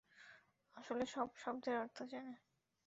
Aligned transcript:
আসলে 0.75 1.03
সব 1.05 1.29
শব্দের 1.35 1.75
অর্থ 1.77 1.97
জানে। 2.11 2.33